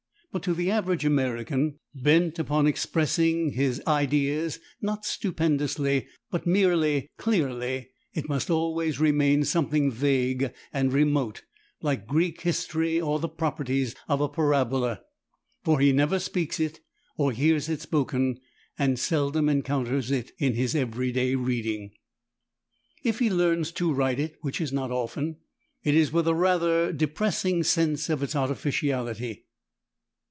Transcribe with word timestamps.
But 0.33 0.43
to 0.43 0.53
the 0.53 0.71
average 0.71 1.03
American, 1.03 1.77
bent 1.93 2.39
upon 2.39 2.65
expressing 2.65 3.51
his 3.51 3.81
ideas, 3.85 4.61
not 4.81 5.03
stupendously 5.03 6.07
but 6.29 6.47
merely 6.47 7.09
clearly, 7.17 7.89
it 8.13 8.29
must 8.29 8.49
always 8.49 8.97
remain 8.97 9.43
something 9.43 9.91
vague 9.91 10.53
and 10.71 10.93
remote, 10.93 11.43
like 11.81 12.07
Greek 12.07 12.39
history 12.43 12.97
or 13.01 13.19
the 13.19 13.27
properties 13.27 13.93
of 14.07 14.19
the 14.19 14.29
parabola, 14.29 15.01
for 15.65 15.81
he 15.81 15.91
never 15.91 16.17
speaks 16.17 16.61
it 16.61 16.79
or 17.17 17.33
hears 17.33 17.67
it 17.67 17.81
spoken, 17.81 18.39
and 18.79 18.97
seldom 18.97 19.49
encounters 19.49 20.11
it 20.11 20.31
in 20.39 20.53
his 20.53 20.75
everyday 20.77 21.35
reading. 21.35 21.91
If 23.03 23.19
he 23.19 23.29
learns 23.29 23.73
to 23.73 23.91
write 23.91 24.17
it, 24.17 24.37
which 24.39 24.61
is 24.61 24.71
not 24.71 24.91
often, 24.91 25.39
it 25.83 25.93
is 25.93 26.13
with 26.13 26.25
a 26.25 26.33
rather 26.33 26.93
depressing 26.93 27.63
sense 27.63 28.07
of 28.09 28.23
its 28.23 28.33
artificiality. 28.33 29.47